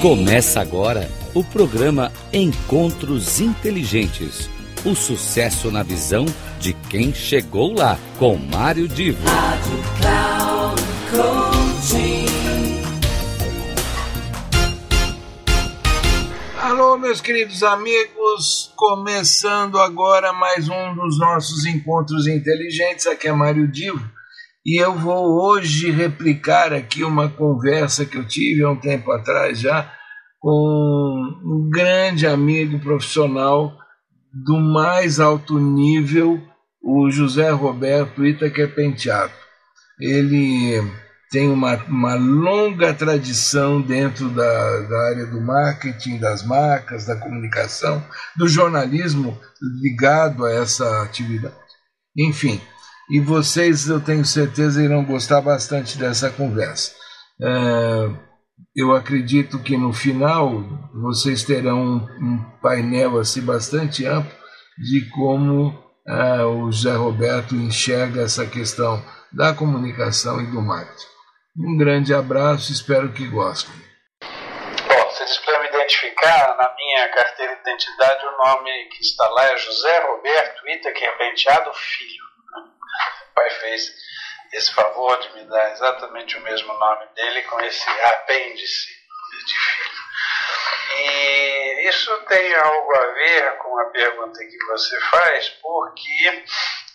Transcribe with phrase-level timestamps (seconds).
[0.00, 4.48] Começa agora o programa Encontros Inteligentes.
[4.82, 6.24] O sucesso na visão
[6.58, 9.22] de quem chegou lá, com Mário Divo.
[9.28, 11.50] Rádio Cloud
[16.62, 23.06] Alô, meus queridos amigos, começando agora mais um dos nossos encontros inteligentes.
[23.06, 24.19] Aqui é Mário Divo
[24.64, 29.58] e eu vou hoje replicar aqui uma conversa que eu tive há um tempo atrás
[29.58, 29.92] já
[30.38, 33.76] com um grande amigo profissional
[34.32, 36.40] do mais alto nível,
[36.82, 39.32] o José Roberto Itaquer Penteado.
[40.00, 40.80] Ele
[41.30, 48.02] tem uma, uma longa tradição dentro da, da área do marketing, das marcas, da comunicação,
[48.36, 49.38] do jornalismo
[49.82, 51.54] ligado a essa atividade.
[52.16, 52.60] Enfim,
[53.10, 56.94] e vocês, eu tenho certeza, irão gostar bastante dessa conversa.
[57.42, 58.10] É,
[58.76, 60.62] eu acredito que no final
[60.94, 64.30] vocês terão um painel assim bastante amplo
[64.78, 65.68] de como
[66.08, 69.02] uh, o José Roberto enxerga essa questão
[69.32, 71.06] da comunicação e do marketing.
[71.58, 73.74] Um grande abraço, espero que gostem.
[74.22, 79.56] Bom, vocês precisam identificar na minha carteira de identidade o nome que está lá é
[79.56, 82.29] José Roberto Itaquer Penteado Filho.
[83.34, 83.92] Pai fez
[84.52, 89.00] esse favor de me dar exatamente o mesmo nome dele com esse apêndice
[89.50, 90.00] filho.
[90.92, 96.44] E isso tem algo a ver com a pergunta que você faz, porque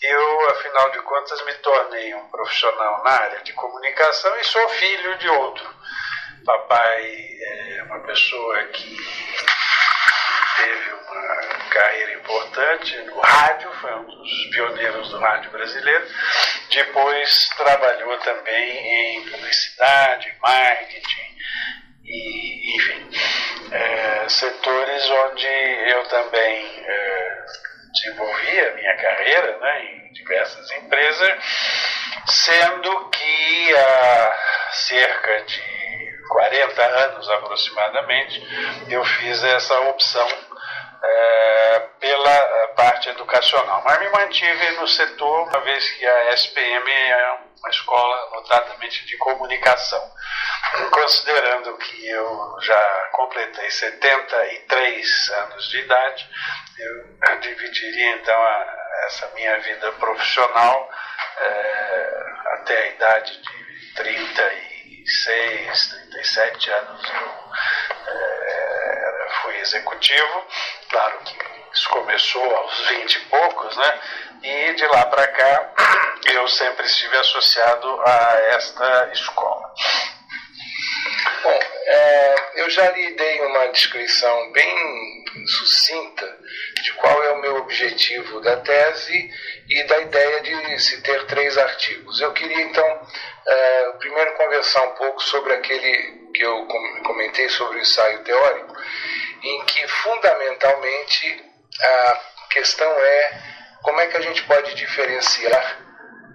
[0.02, 5.18] eu, afinal de contas, me tornei um profissional na área de comunicação e sou filho
[5.18, 5.76] de outro.
[6.46, 8.98] Papai é uma pessoa que
[11.76, 16.08] carreira importante no rádio, foi um dos pioneiros do rádio brasileiro.
[16.72, 21.36] Depois trabalhou também em publicidade, marketing
[22.06, 23.10] e, enfim,
[23.72, 27.46] é, setores onde eu também é,
[27.94, 31.44] desenvolvi a minha carreira né, em diversas empresas,
[32.26, 34.36] sendo que há
[34.72, 35.76] cerca de
[36.30, 38.42] 40 anos aproximadamente,
[38.90, 40.28] eu fiz essa opção
[41.06, 43.82] é, pela parte educacional.
[43.84, 49.18] Mas me mantive no setor, uma vez que a SPM é uma escola notadamente de
[49.18, 50.12] comunicação.
[50.92, 56.30] Considerando que eu já completei 73 anos de idade,
[56.78, 58.66] eu dividiria então a,
[59.06, 60.90] essa minha vida profissional
[61.40, 67.10] é, até a idade de 36, 37 anos.
[67.10, 67.52] Eu,
[68.08, 68.75] é,
[69.46, 70.46] fui executivo
[70.90, 71.36] Claro que
[71.74, 74.00] isso começou aos 20 e poucos, né?
[74.44, 75.74] E de lá para cá
[76.32, 79.74] eu sempre estive associado a esta escola.
[81.44, 86.40] Bom, é, eu já lhe dei uma descrição bem sucinta
[86.82, 89.30] de qual é o meu objetivo da tese
[89.70, 92.22] e da ideia de se ter três artigos.
[92.22, 93.08] Eu queria então
[93.46, 96.66] é, primeiro conversar um pouco sobre aquele que eu
[97.04, 98.76] comentei sobre o ensaio teórico
[99.46, 101.46] em que fundamentalmente
[101.82, 103.42] a questão é
[103.84, 105.78] como é que a gente pode diferenciar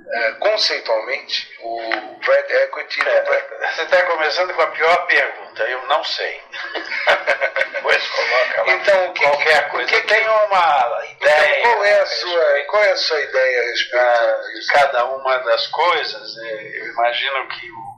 [0.06, 1.90] uh, conceitualmente o
[2.24, 6.40] Brad Equity é, Você está começando com a pior pergunta, eu não sei.
[7.72, 9.90] Depois coloca lá então, que, qualquer que, coisa.
[9.90, 11.60] Que, tem uma ideia.
[11.60, 15.04] Então, qual, é a sua, qual é a sua ideia a respeito ah, de cada
[15.06, 16.36] uma das coisas?
[16.38, 17.96] É, eu imagino que o,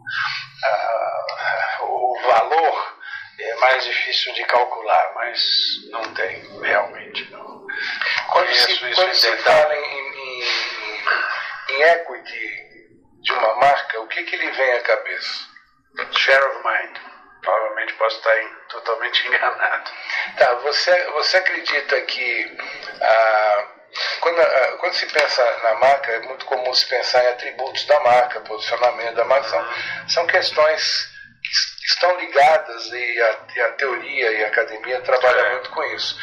[0.65, 1.22] ah, é
[3.63, 7.31] mais difícil de calcular, mas não tem, realmente.
[7.31, 7.65] Não.
[8.33, 10.45] Quando se, quando se fala em, em,
[11.71, 15.47] em, equity de uma marca, o que, que lhe vem à cabeça?
[16.11, 16.99] Share of mind.
[17.41, 19.91] Provavelmente posso estar em, totalmente enganado.
[20.37, 22.59] Tá, você, você acredita que
[23.01, 23.69] ah,
[24.21, 28.01] quando, ah, quando se pensa na marca, é muito comum se pensar em atributos da
[28.01, 29.57] marca, posicionamento da marca.
[29.57, 30.09] Uhum.
[30.09, 31.12] São questões
[31.85, 35.53] estão ligadas e a, e a teoria e a academia trabalham é.
[35.53, 36.17] muito com isso.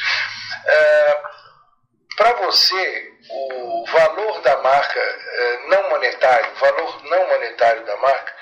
[0.66, 1.22] É,
[2.16, 8.36] Para você, o valor da marca é, não monetário, o valor não monetário da marca,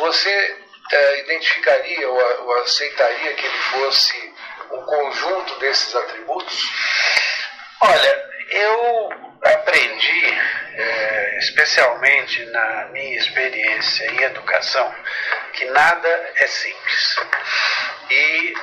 [0.00, 0.56] você
[0.92, 4.34] é, identificaria ou, ou aceitaria que ele fosse
[4.72, 6.70] um conjunto desses atributos?
[7.80, 9.10] Olha, eu
[9.42, 10.38] aprendi,
[10.74, 14.94] é, especialmente na minha experiência em educação,
[15.54, 17.16] que nada é simples.
[18.10, 18.54] E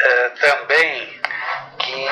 [0.00, 1.20] é, também
[1.78, 2.08] que,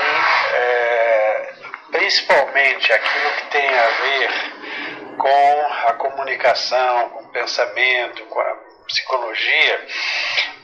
[0.54, 1.54] é,
[1.90, 8.56] principalmente aquilo que tem a ver com a comunicação, com o pensamento, com a
[8.86, 9.86] psicologia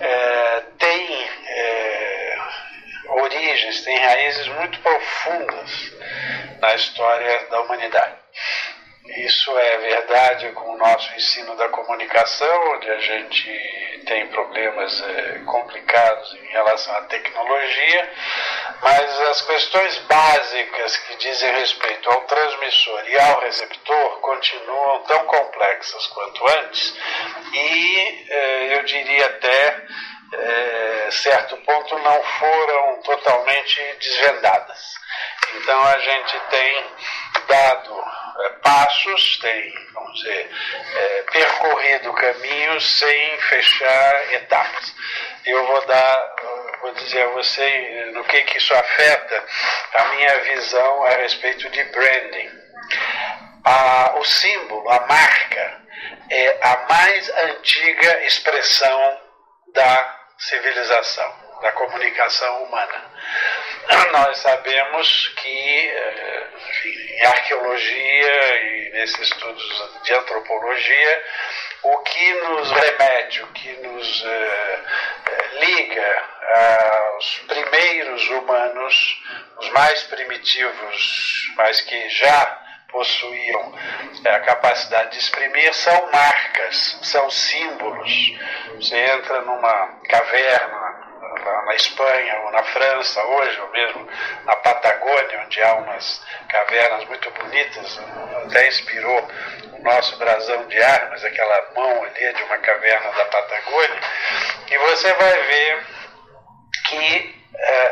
[0.01, 1.31] é, tem
[3.09, 5.93] origens, tem raízes muito profundas
[6.61, 8.15] na história da humanidade.
[9.05, 15.41] Isso é verdade com o nosso ensino da comunicação, onde a gente tem problemas é,
[15.45, 18.13] complicados em relação à tecnologia,
[18.81, 26.07] mas as questões básicas que dizem respeito ao transmissor e ao receptor continuam tão complexas
[26.09, 26.97] quanto antes
[27.53, 29.85] e é, eu diria até
[30.33, 34.95] é, certo ponto não foram totalmente desvendadas.
[35.57, 36.85] Então a gente tem
[37.47, 38.22] dado
[38.63, 40.51] passos, tem, vamos dizer,
[40.95, 44.95] é, percorrido caminhos sem fechar etapas.
[45.45, 46.35] Eu vou dar,
[46.81, 49.45] vou dizer a você no que, que isso afeta
[49.95, 52.51] a minha visão a respeito de branding.
[53.65, 55.83] A, o símbolo, a marca,
[56.31, 59.21] é a mais antiga expressão
[59.75, 63.11] da civilização, da comunicação humana.
[64.13, 66.47] Nós sabemos que eh,
[66.85, 71.25] em arqueologia e nesses estudos de antropologia,
[71.83, 74.79] o que nos remete, o que nos eh,
[75.27, 79.23] eh, liga aos primeiros humanos,
[79.59, 82.59] os mais primitivos, mas que já
[82.93, 83.75] possuíam
[84.27, 88.13] a capacidade de exprimir são marcas, são símbolos.
[88.77, 90.82] Você entra numa caverna
[91.45, 94.09] na Espanha ou na França hoje, ou mesmo
[94.45, 98.01] na Patagônia, onde há umas cavernas muito bonitas,
[98.47, 99.29] até inspirou
[99.73, 104.01] o nosso brasão de armas, aquela mão ali de uma caverna da Patagônia,
[104.71, 105.87] e você vai ver
[106.89, 107.42] que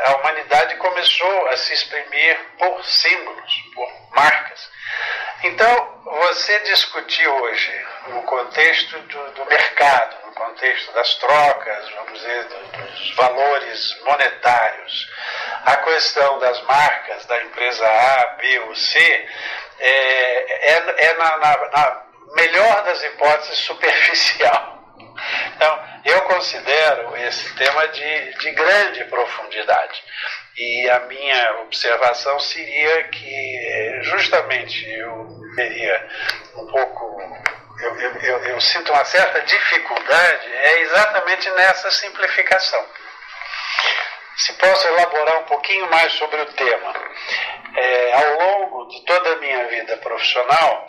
[0.05, 4.69] a humanidade começou a se exprimir por símbolos, por marcas.
[5.43, 12.43] Então, você discutir hoje, no contexto do, do mercado, no contexto das trocas, vamos dizer,
[12.43, 15.09] dos valores monetários,
[15.65, 19.27] a questão das marcas da empresa A, B ou C,
[19.79, 22.03] é, é, é na, na, na
[22.35, 24.70] melhor das hipóteses superficial.
[25.61, 30.03] Então, eu considero esse tema de, de grande profundidade.
[30.57, 36.09] E a minha observação seria que justamente eu teria
[36.55, 37.21] um pouco.
[37.79, 42.83] Eu, eu, eu, eu sinto uma certa dificuldade é exatamente nessa simplificação.
[44.37, 46.93] Se posso elaborar um pouquinho mais sobre o tema.
[47.77, 50.87] É, ao longo de toda a minha vida profissional,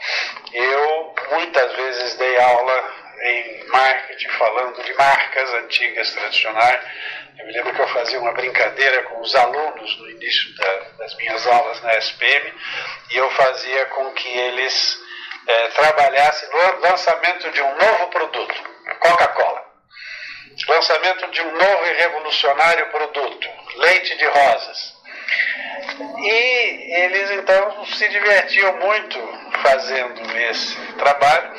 [0.51, 6.81] eu muitas vezes dei aula em marketing, falando de marcas antigas, tradicionais.
[7.39, 11.17] Eu me lembro que eu fazia uma brincadeira com os alunos no início da, das
[11.17, 12.53] minhas aulas na SPM
[13.11, 15.01] e eu fazia com que eles
[15.47, 18.63] é, trabalhassem no lançamento de um novo produto,
[19.01, 19.73] Coca-Cola.
[20.69, 24.92] Lançamento de um novo e revolucionário produto, leite de rosas.
[26.19, 29.19] E eles então se divertiam muito
[29.63, 31.53] fazendo esse trabalho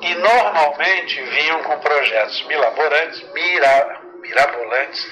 [0.00, 5.06] e normalmente vinham com projetos milaborantes, mira, mirabolantes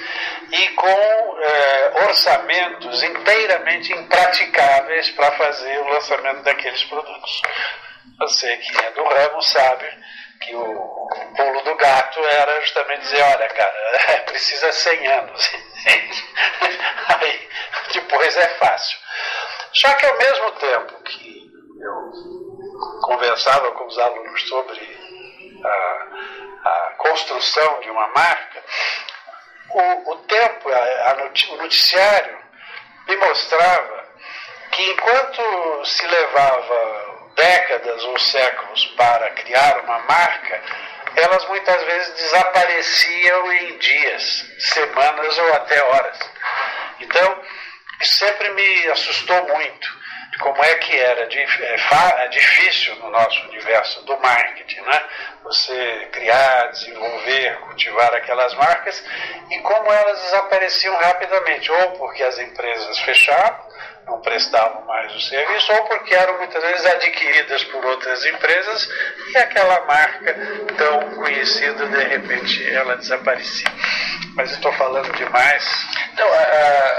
[0.50, 7.42] e com eh, orçamentos inteiramente impraticáveis para fazer o lançamento daqueles produtos.
[8.18, 9.86] Você que é do ramo sabe
[10.40, 15.52] que o pulo do gato era justamente dizer, olha cara, precisa 100 anos.
[17.20, 17.48] Aí
[17.92, 18.98] depois é fácil.
[19.72, 24.80] Só que ao mesmo tempo que eu conversava com os alunos sobre
[25.64, 28.62] a, a construção de uma marca,
[29.70, 32.38] o, o tempo, a, a o noticiário
[33.08, 34.04] me mostrava
[34.72, 40.62] que enquanto se levava décadas ou séculos para criar uma marca,
[41.16, 46.18] elas muitas vezes desapareciam em dias, semanas ou até horas.
[47.00, 47.42] Então,
[48.00, 50.02] sempre me assustou muito
[50.32, 55.04] de como é que era é, é difícil no nosso universo do marketing, né?
[55.44, 59.04] Você criar, desenvolver, cultivar aquelas marcas
[59.50, 63.71] e como elas desapareciam rapidamente, ou porque as empresas fechavam,
[64.06, 68.90] não prestavam mais o serviço, ou porque eram muitas vezes adquiridas por outras empresas
[69.28, 70.36] e aquela marca
[70.76, 73.68] tão conhecida, de repente, ela desaparecia.
[74.34, 75.64] Mas estou falando demais.
[76.16, 76.32] Não,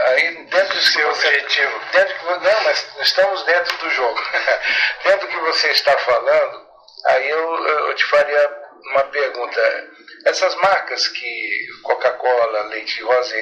[0.08, 1.80] aí dentro do seu objetivo.
[1.92, 4.22] Dentro que, não, mas estamos dentro do jogo.
[5.04, 6.62] dentro do que você está falando,
[7.08, 9.93] aí eu, eu te faria uma pergunta.
[10.26, 13.36] Essas marcas que Coca-Cola, Leite Rosa,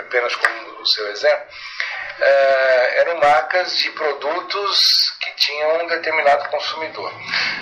[0.00, 1.46] apenas como o seu exemplo,
[2.20, 7.12] é, eram marcas de produtos que tinham um determinado consumidor.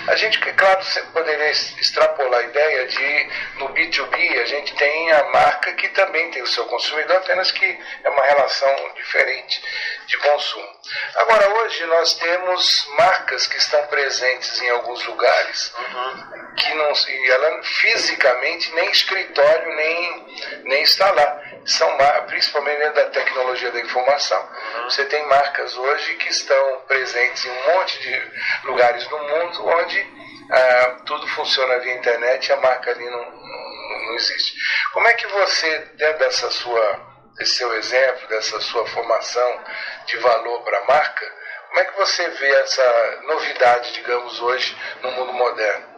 [0.07, 0.79] A gente, claro,
[1.13, 6.41] poderia extrapolar a ideia de, no B2B, a gente tem a marca que também tem
[6.41, 9.61] o seu consumidor, apenas que é uma relação diferente
[10.07, 10.69] de consumo.
[11.15, 16.55] Agora, hoje nós temos marcas que estão presentes em alguns lugares, uhum.
[16.55, 20.25] que não, e ela fisicamente nem escritório nem,
[20.63, 24.49] nem está lá são principalmente dentro da tecnologia da informação.
[24.85, 28.31] Você tem marcas hoje que estão presentes em um monte de
[28.63, 30.07] lugares do mundo onde
[30.51, 34.55] ah, tudo funciona via internet e a marca ali não, não, não existe.
[34.91, 37.01] Como é que você, dentro dessa sua,
[37.37, 39.63] desse seu exemplo, dessa sua formação
[40.07, 45.11] de valor para a marca, como é que você vê essa novidade, digamos, hoje no
[45.11, 45.91] mundo moderno?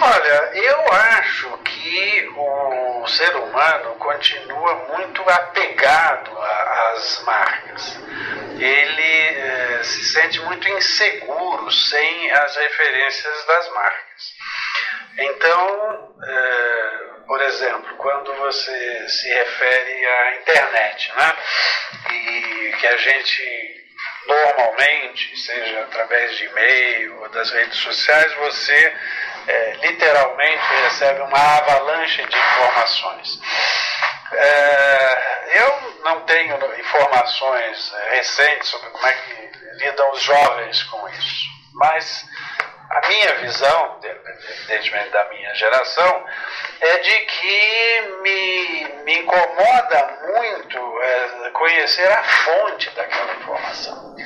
[0.00, 7.96] Olha, eu acho que o ser humano continua muito apegado às marcas.
[8.58, 14.34] Ele eh, se sente muito inseguro sem as referências das marcas.
[15.18, 21.36] Então, eh, por exemplo, quando você se refere à internet, né?
[22.12, 23.84] E que a gente
[24.26, 28.94] normalmente, seja através de e-mail ou das redes sociais, você
[29.46, 33.40] é, literalmente recebe uma avalanche de informações.
[34.32, 39.50] É, eu não tenho informações é, recentes sobre como é que
[39.84, 42.26] lidam os jovens com isso, mas
[42.90, 46.24] a minha visão, evidentemente da minha geração,
[46.80, 54.16] é de que me, me incomoda muito é, conhecer a fonte daquela informação.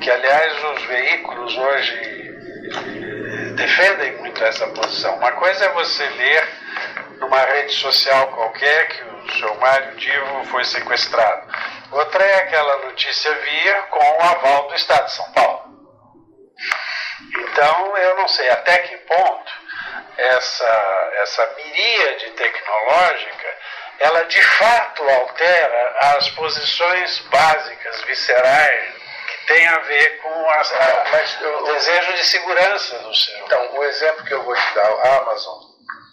[0.00, 2.31] Que, aliás, os veículos hoje
[3.62, 5.16] defendem muito essa posição.
[5.16, 6.48] Uma coisa é você ler
[7.18, 11.46] numa rede social qualquer que o seu Mário Divo foi sequestrado.
[11.92, 15.62] Outra é aquela notícia via com o aval do Estado de São Paulo.
[17.38, 19.52] Então, eu não sei até que ponto
[20.16, 23.48] essa, essa miríade tecnológica
[24.00, 29.01] ela de fato altera as posições básicas, viscerais
[29.46, 33.44] tem a ver com a, a, mas, o desejo de segurança do humano.
[33.44, 35.62] Então, o exemplo que eu vou te dar, a Amazon.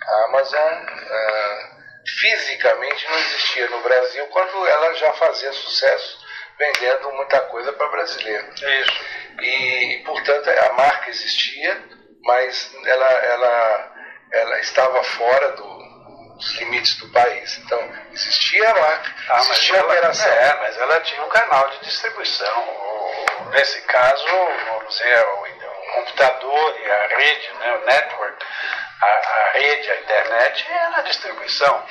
[0.02, 1.80] A Amazon uh,
[2.20, 6.20] fisicamente não existia no Brasil quando ela já fazia sucesso
[6.58, 8.48] vendendo muita coisa para brasileiro.
[8.54, 9.20] Isso.
[9.42, 11.82] E, portanto, a marca existia,
[12.24, 13.94] mas ela, ela,
[14.34, 17.58] ela estava fora do, dos limites do país.
[17.60, 17.80] Então,
[18.12, 20.30] existia a marca, ah, existia a operação.
[20.30, 22.89] É, mas ela tinha um canal de distribuição
[23.52, 25.50] nesse caso, vamos dizer, o,
[25.90, 28.46] computador e a rede, né, o network,
[29.02, 31.86] a, a, rede, a internet é na distribuição.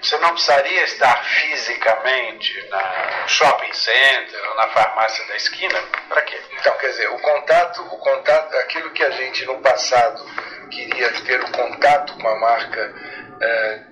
[0.00, 5.80] Você não precisaria estar fisicamente na, no shopping center ou na farmácia da esquina.
[6.08, 6.40] Para quê?
[6.52, 10.24] Então, quer dizer, o contato, o contato, aquilo que a gente no passado
[10.70, 12.94] queria ter o contato com a marca
[13.40, 13.82] é,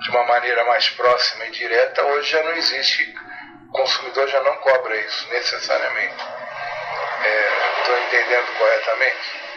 [0.00, 3.14] de uma maneira mais próxima e direta, hoje já não existe.
[3.72, 6.24] Consumidor já não cobra isso necessariamente.
[7.78, 9.48] Estou é, entendendo corretamente?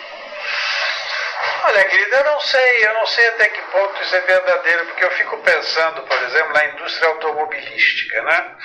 [1.63, 5.05] Olha, querida, eu não sei, eu não sei até que ponto isso é verdadeiro, porque
[5.05, 8.55] eu fico pensando, por exemplo, na indústria automobilística, né?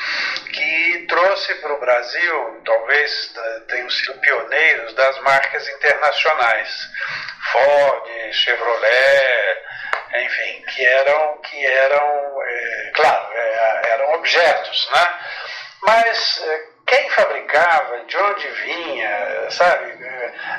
[0.52, 3.34] Que trouxe para o Brasil, talvez
[3.68, 6.88] tenham sido pioneiros das marcas internacionais,
[7.52, 9.65] Ford, Chevrolet,
[10.14, 15.14] enfim, que eram, que eram, é, claro, é, eram objetos, né?
[15.82, 19.92] Mas é, quem fabricava, de onde vinha, sabe?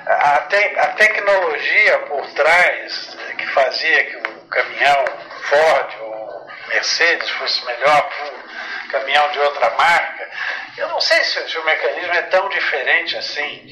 [0.06, 5.06] A, te, a tecnologia por trás que fazia que o caminhão
[5.44, 10.30] Ford ou Mercedes fosse melhor que um caminhão de outra marca,
[10.78, 13.68] eu não sei se, se o mecanismo é tão diferente assim.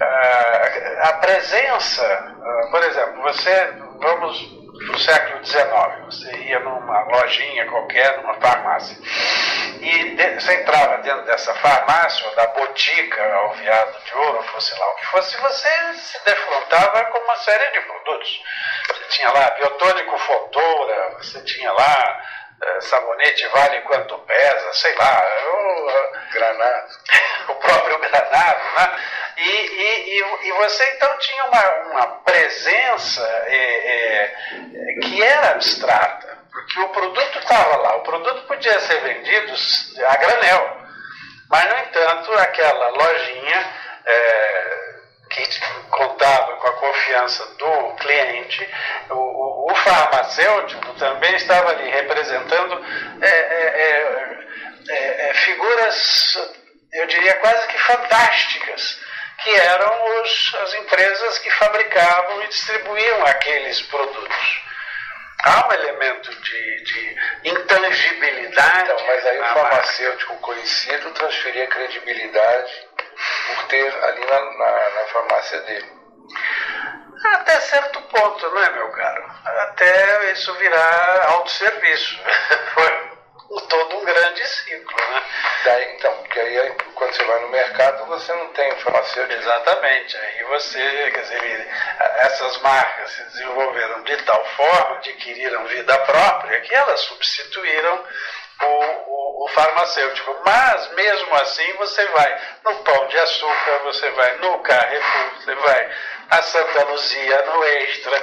[0.00, 5.66] Uh, a presença, uh, por exemplo, você, vamos no século XIX.
[6.06, 8.96] Você ia numa lojinha qualquer, numa farmácia,
[9.80, 14.86] e de, você entrava dentro dessa farmácia, ou da botica alveado de ouro, fosse lá
[14.92, 18.42] o que fosse, você se defrontava com uma série de produtos.
[18.88, 22.22] Você tinha lá biotônico Fotora, você tinha lá
[22.80, 26.88] sabonete vale quanto pesa, sei lá, o, granado.
[27.48, 28.96] o próprio granado, né?
[29.36, 36.80] E, e, e, você então tinha uma, uma presença é, é, que era abstrata, porque
[36.80, 39.52] o produto estava lá, o produto podia ser vendido
[40.06, 40.76] a granel,
[41.48, 44.81] mas no entanto aquela lojinha é,
[45.32, 45.60] que
[45.90, 48.68] contava com a confiança do cliente,
[49.10, 52.84] o, o, farmacêutico também estava ali representando
[53.20, 54.46] é, é,
[54.88, 56.52] é, é, figuras,
[56.92, 59.00] eu diria quase que fantásticas,
[59.42, 64.62] que eram os, as empresas que fabricavam e distribuíam aqueles produtos.
[65.44, 68.92] Há um elemento de, de intangibilidade.
[68.92, 70.46] Então, mas aí o farmacêutico marca.
[70.46, 72.72] conhecido transferia credibilidade
[73.46, 75.92] por ter ali na, na, na farmácia dele.
[77.24, 79.24] Até certo ponto, não é, meu caro?
[79.44, 82.18] Até isso virar autosserviço.
[82.74, 83.12] Foi
[83.60, 85.22] todo um grande ciclo, né?
[85.64, 89.40] Daí, então, porque aí quando você vai no mercado você não tem farmacêutico.
[89.40, 90.16] Exatamente.
[90.16, 91.68] Aí você, quer dizer,
[92.16, 98.04] essas marcas se desenvolveram de tal forma, adquiriram vida própria, que elas substituíram
[98.66, 100.36] o, o, o, farmacêutico.
[100.44, 105.92] Mas, mesmo assim, você vai no Pão de Açúcar, você vai no Carrefour, você vai
[106.30, 108.16] a Santa Luzia, no Extra.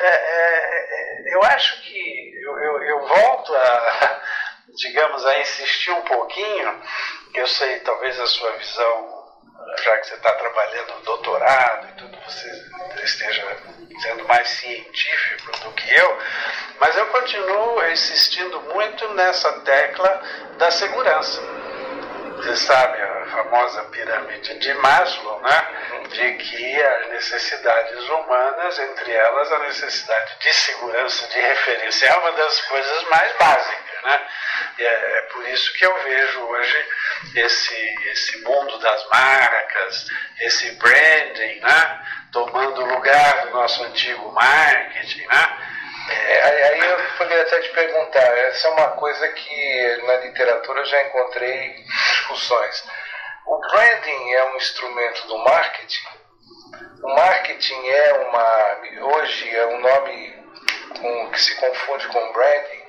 [0.00, 4.22] É, é, é, eu acho que eu, eu, eu, volto a,
[4.76, 6.82] digamos, a insistir um pouquinho,
[7.34, 9.24] eu sei, talvez a sua visão,
[9.82, 12.48] já que você está trabalhando doutorado e tudo, você
[13.02, 13.56] esteja
[14.02, 16.18] sendo mais científico do que eu,
[16.80, 20.22] mas eu continuo insistindo muito nessa tecla
[20.58, 21.40] da segurança.
[22.36, 26.02] Você sabe a famosa pirâmide de Maslow, né?
[26.10, 32.32] de que as necessidades humanas, entre elas a necessidade de segurança, de referência, é uma
[32.32, 34.04] das coisas mais básicas.
[34.04, 34.26] Né?
[34.80, 36.88] É, é, por isso que eu vejo hoje
[37.36, 40.06] esse, esse mundo das marcas,
[40.40, 42.06] esse branding, né?
[42.30, 45.26] tomando lugar do nosso antigo marketing.
[45.26, 45.73] Né?
[46.08, 51.02] É, aí eu poderia até te perguntar, essa é uma coisa que na literatura já
[51.02, 52.84] encontrei discussões.
[53.46, 56.08] O branding é um instrumento do marketing?
[57.02, 58.80] O marketing é uma.
[59.14, 60.44] Hoje é um nome
[61.00, 62.84] com, que se confunde com branding.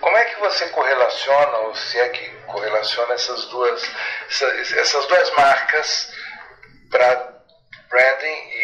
[0.00, 3.82] Como é que você correlaciona, ou se é que correlaciona essas duas,
[4.76, 6.12] essas duas marcas
[6.90, 7.36] para
[7.88, 8.55] branding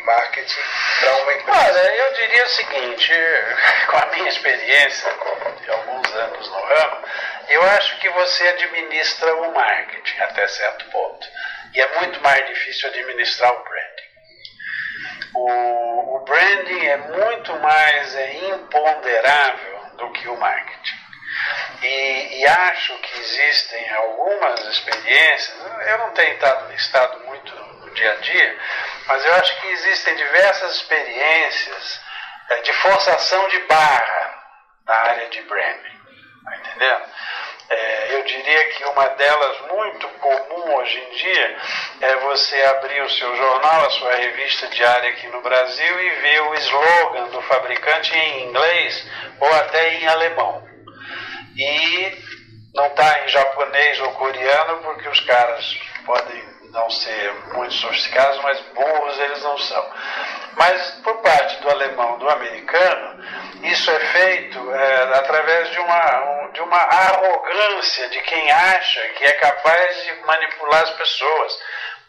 [0.00, 0.60] marketing
[1.00, 1.58] para uma empresa?
[1.58, 3.12] Olha, eu diria o seguinte,
[3.90, 5.10] com a minha experiência
[5.62, 7.04] de alguns anos no ramo,
[7.48, 11.26] eu acho que você administra o marketing até certo ponto.
[11.74, 14.10] E é muito mais difícil administrar o branding.
[15.34, 21.00] O, o branding é muito mais é, imponderável do que o marketing.
[21.82, 25.54] E, e, acho que existem algumas experiências,
[25.86, 28.58] eu não tenho estado, estado muito no dia a dia,
[29.06, 32.00] mas eu acho que existem diversas experiências
[32.50, 34.44] é, de forçação de barra
[34.86, 36.00] na área de branding.
[36.38, 37.04] Está entendendo?
[37.70, 41.56] É, eu diria que uma delas muito comum hoje em dia
[42.00, 46.42] é você abrir o seu jornal, a sua revista diária aqui no Brasil e ver
[46.42, 49.06] o slogan do fabricante em inglês
[49.38, 50.68] ou até em alemão.
[51.56, 52.18] E
[52.74, 58.60] não está em japonês ou coreano porque os caras podem não ser muito sofisticados, mas
[58.74, 59.94] burros eles não são.
[60.56, 63.24] Mas por parte do alemão, do americano,
[63.62, 69.32] isso é feito é, através de uma, de uma arrogância de quem acha que é
[69.32, 71.58] capaz de manipular as pessoas.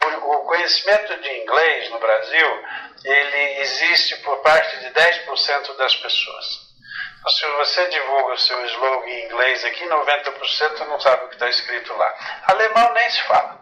[0.04, 2.64] O conhecimento de inglês no Brasil,
[3.04, 6.72] ele existe por parte de 10% das pessoas.
[7.20, 11.34] Então, se você divulga o seu slogan em inglês aqui, 90% não sabe o que
[11.34, 12.12] está escrito lá.
[12.48, 13.61] Alemão nem se fala.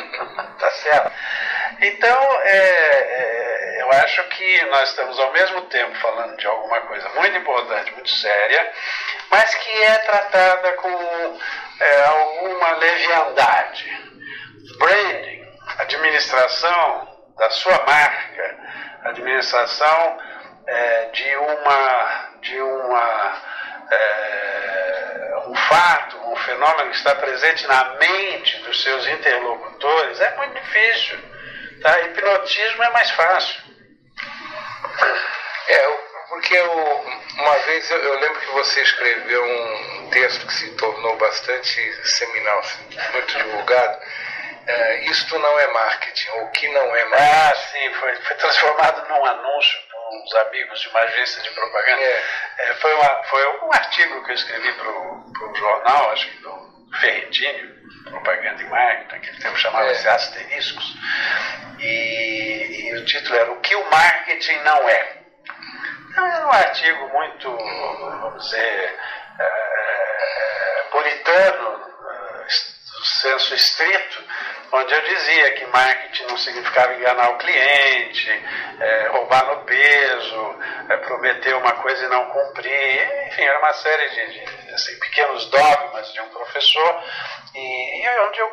[0.58, 1.12] tá certo?
[1.80, 7.08] Então, é, é, eu acho que nós estamos ao mesmo tempo falando de alguma coisa
[7.10, 8.72] muito importante, muito séria,
[9.30, 11.38] mas que é tratada com
[11.80, 14.14] é, alguma leviandade.
[14.78, 15.46] Branding,
[15.78, 18.56] administração da sua marca,
[19.04, 20.18] administração
[20.66, 23.42] é, de uma, de uma
[25.46, 31.18] um fato, um fenômeno que está presente na mente dos seus interlocutores, é muito difícil.
[31.82, 32.00] Tá?
[32.00, 33.62] Hipnotismo é mais fácil.
[35.68, 35.88] É,
[36.28, 36.72] porque eu,
[37.36, 42.62] uma vez eu, eu, lembro que você escreveu um texto que se tornou bastante seminal,
[43.12, 44.00] muito divulgado.
[44.66, 47.30] É, isto não é marketing, o que não é marketing.
[47.30, 49.83] Ah, sim, foi, foi transformado num anúncio
[50.14, 52.02] uns amigos de uma agência de propaganda.
[52.02, 52.22] É.
[52.58, 56.88] É, foi, uma, foi um artigo que eu escrevi para o jornal, acho que do
[57.00, 57.74] Ferretini,
[58.04, 60.10] Propaganda e Marketing, naquele tempo chamava-se é.
[60.10, 60.96] Asteriscos.
[61.78, 65.18] E, e o título era O que o marketing não é.
[66.10, 68.98] Então, era um artigo muito, vamos dizer,
[69.40, 71.78] é, puritano,
[72.98, 74.24] no senso estrito,
[74.72, 78.42] onde eu dizia que marketing não significava enganar o cliente,
[78.80, 80.56] é, roubar no peso,
[80.88, 85.46] é, prometer uma coisa e não cumprir, enfim, era uma série de, de assim, pequenos
[85.50, 87.02] dogmas de um professor,
[87.54, 88.52] e, e onde eu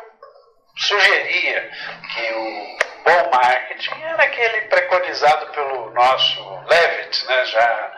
[0.76, 1.70] sugeria
[2.14, 7.92] que o bom marketing era aquele preconizado pelo nosso Levitt, né, já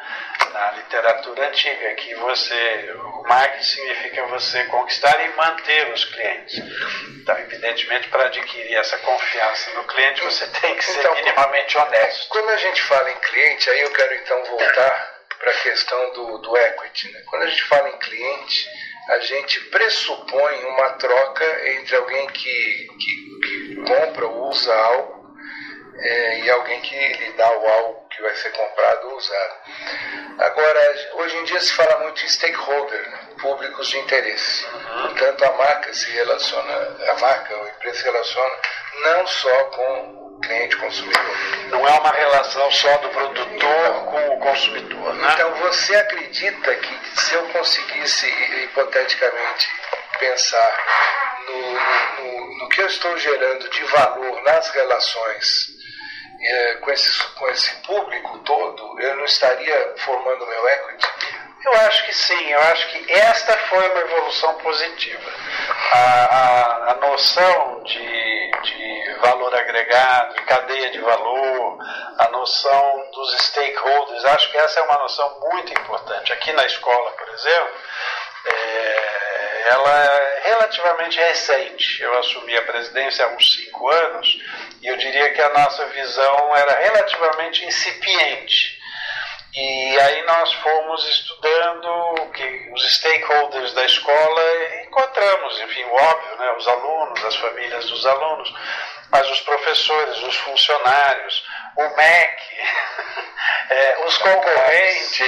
[0.54, 6.62] na literatura antiga, que você, o marketing significa você conquistar e manter os clientes.
[7.20, 12.28] Então, evidentemente, para adquirir essa confiança no cliente, você tem que ser então, minimamente honesto.
[12.28, 16.38] Quando a gente fala em cliente, aí eu quero então voltar para a questão do,
[16.38, 17.10] do equity.
[17.10, 17.20] Né?
[17.26, 18.68] Quando a gente fala em cliente,
[19.08, 25.23] a gente pressupõe uma troca entre alguém que, que, que compra ou usa algo
[25.98, 29.54] é, e alguém que lhe dá o algo que vai ser comprado ou usado.
[30.38, 33.20] Agora, hoje em dia se fala muito em stakeholder, né?
[33.40, 34.66] públicos de interesse.
[35.02, 38.57] Portanto, a marca se relaciona, a marca ou a empresa se relaciona
[39.02, 41.37] não só com o cliente consumidor.
[41.70, 45.14] Não é uma relação só do produtor com o consumidor.
[45.14, 45.30] Né?
[45.35, 48.26] Então, você acredita que se eu conseguisse,
[48.64, 49.68] hipoteticamente,
[50.18, 50.85] pensar
[51.46, 55.73] no, no, no que eu estou gerando de valor nas relações
[56.80, 61.07] com, esse, com esse público todo, eu não estaria formando meu equity?
[61.64, 65.33] Eu acho que sim, eu acho que esta foi uma evolução positiva.
[65.92, 71.78] A, a, a noção de, de valor agregado, de cadeia de valor,
[72.18, 76.35] a noção dos stakeholders, acho que essa é uma noção muito importante.
[76.35, 77.74] Aqui na escola, por exemplo,
[78.44, 79.23] é,
[79.64, 82.03] ela é relativamente recente.
[82.03, 84.38] Eu assumi a presidência há uns cinco anos
[84.83, 88.79] e eu diria que a nossa visão era relativamente incipiente.
[89.57, 94.42] E aí nós fomos estudando que os stakeholders da escola
[94.85, 98.53] encontramos, enfim, o óbvio, né, os alunos, as famílias dos alunos,
[99.11, 101.46] mas os professores, os funcionários,
[101.77, 102.42] o MEC,
[103.70, 105.20] é, os concorrentes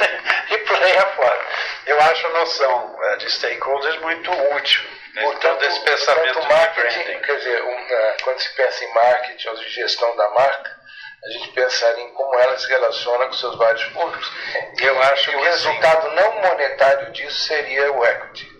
[0.50, 1.46] e por aí afora.
[1.86, 4.84] Eu acho a noção é, de stakeholders muito útil.
[5.14, 7.86] Portanto, esse pensamento portanto, marketing, quer dizer, um,
[8.22, 10.76] quando se pensa em marketing ou de gestão da marca,
[11.24, 14.30] a gente pensaria em como ela se relaciona com seus vários públicos.
[14.78, 18.53] Eu acho que o resultado não monetário disso seria o equity.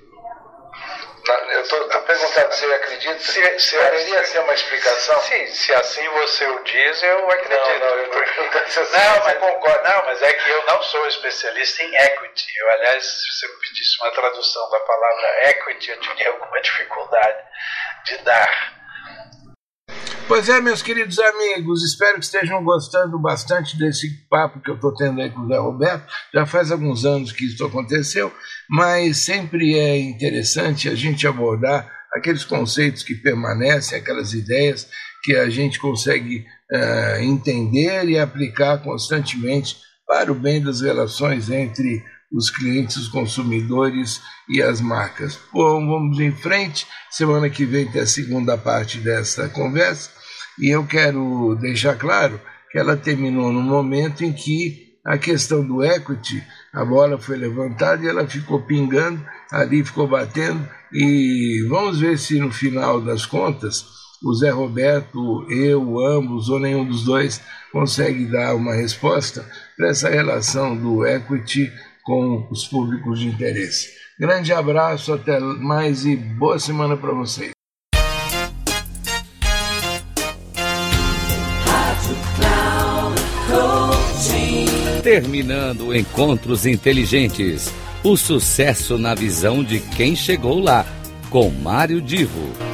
[1.27, 5.19] Eu estou perguntando se você acredita, se, se poderia ser uma explicação?
[5.23, 7.61] Sim, se assim você o diz, eu acredito.
[7.61, 9.89] Não, não, eu se assim não mas, concordo.
[9.89, 12.47] Não, mas é que eu não sou especialista em equity.
[12.59, 17.43] Eu, aliás, se você me pedisse uma tradução da palavra equity, eu teria alguma dificuldade
[18.05, 18.84] de dar.
[20.27, 24.95] Pois é, meus queridos amigos, espero que estejam gostando bastante desse papo que eu estou
[24.95, 26.07] tendo aí com o Zé Roberto.
[26.33, 28.33] Já faz alguns anos que isso aconteceu,
[28.69, 34.89] mas sempre é interessante a gente abordar aqueles conceitos que permanecem, aquelas ideias
[35.23, 42.03] que a gente consegue uh, entender e aplicar constantemente para o bem das relações entre
[42.35, 45.39] os clientes, os consumidores e as marcas.
[45.53, 46.87] Bom, vamos em frente.
[47.11, 50.11] Semana que vem tem a segunda parte dessa conversa
[50.59, 55.85] e eu quero deixar claro que ela terminou no momento em que a questão do
[55.85, 56.43] equity,
[56.73, 62.39] a bola foi levantada e ela ficou pingando, ali ficou batendo e vamos ver se
[62.39, 63.85] no final das contas
[64.23, 69.45] o Zé Roberto, eu, ambos ou nenhum dos dois consegue dar uma resposta
[69.77, 71.71] para essa relação do equity
[72.05, 73.89] com os públicos de interesse.
[74.21, 77.51] Grande abraço, até mais e boa semana para vocês.
[85.03, 87.73] Terminando Encontros Inteligentes.
[88.03, 90.87] O sucesso na visão de quem chegou lá,
[91.31, 92.74] com Mário Divo.